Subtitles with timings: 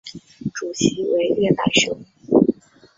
[0.55, 1.99] 主席为叶柏雄。